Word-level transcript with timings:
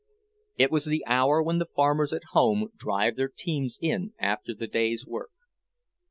It 0.57 0.71
was 0.71 0.85
the 0.85 1.05
hour 1.05 1.43
when 1.43 1.59
the 1.59 1.67
farmers 1.75 2.11
at 2.11 2.23
home 2.31 2.71
drive 2.75 3.17
their 3.17 3.29
teams 3.29 3.77
in 3.79 4.15
after 4.17 4.55
the 4.55 4.65
day's 4.65 5.05
work. 5.05 5.29